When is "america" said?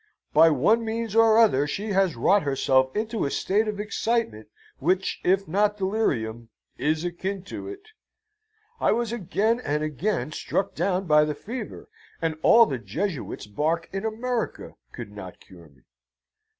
14.03-14.73